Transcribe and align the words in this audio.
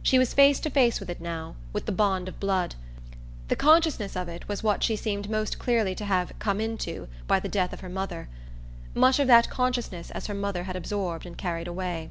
She 0.00 0.16
was 0.16 0.32
face 0.32 0.60
to 0.60 0.70
face 0.70 1.00
with 1.00 1.10
it 1.10 1.20
now, 1.20 1.56
with 1.72 1.86
the 1.86 1.90
bond 1.90 2.28
of 2.28 2.38
blood; 2.38 2.76
the 3.48 3.56
consciousness 3.56 4.14
of 4.14 4.28
it 4.28 4.46
was 4.46 4.62
what 4.62 4.84
she 4.84 4.94
seemed 4.94 5.28
most 5.28 5.58
clearly 5.58 5.92
to 5.96 6.04
have 6.04 6.30
"come 6.38 6.60
into" 6.60 7.08
by 7.26 7.40
the 7.40 7.48
death 7.48 7.72
of 7.72 7.80
her 7.80 7.88
mother, 7.88 8.28
much 8.94 9.18
of 9.18 9.26
that 9.26 9.50
consciousness 9.50 10.12
as 10.12 10.28
her 10.28 10.34
mother 10.34 10.62
had 10.62 10.76
absorbed 10.76 11.26
and 11.26 11.36
carried 11.36 11.66
away. 11.66 12.10